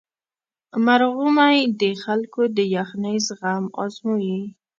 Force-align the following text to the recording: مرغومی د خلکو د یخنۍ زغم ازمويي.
مرغومی 0.85 1.57
د 1.81 1.83
خلکو 2.03 2.41
د 2.57 2.59
یخنۍ 2.75 3.17
زغم 3.27 3.63
ازمويي. 3.83 4.41